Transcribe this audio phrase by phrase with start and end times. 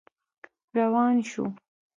[0.75, 1.43] روان شو.